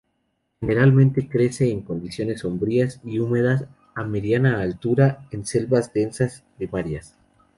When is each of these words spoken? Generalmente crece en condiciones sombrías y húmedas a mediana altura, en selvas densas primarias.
Generalmente 0.61 1.29
crece 1.29 1.69
en 1.69 1.83
condiciones 1.83 2.39
sombrías 2.39 2.99
y 3.03 3.19
húmedas 3.19 3.65
a 3.93 4.03
mediana 4.03 4.59
altura, 4.59 5.27
en 5.29 5.45
selvas 5.45 5.93
densas 5.93 6.43
primarias. 6.57 7.15